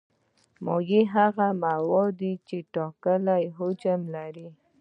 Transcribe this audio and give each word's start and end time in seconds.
مایع 0.65 1.03
هغه 1.15 1.47
مواد 1.63 2.11
دي 2.19 2.33
چې 2.47 2.57
ټاکلی 2.73 3.43
حجم 3.57 4.01
لري. 4.15 4.47